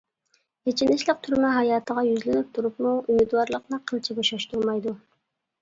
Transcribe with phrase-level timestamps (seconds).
[0.69, 4.97] ئېچىنىشلىق تۈرمە ھاياتىغا يۈزلىنىپ تۇرۇپمۇ ئۈمىدۋارلىقىنى قىلچە بوشاشتۇرمايدۇ.